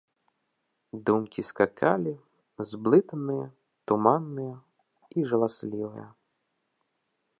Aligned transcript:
Думкі 1.09 1.41
скакалі, 1.49 2.13
зблытаныя, 2.71 3.45
туманныя 3.91 4.55
і 5.17 5.27
жаласлівыя. 5.33 6.07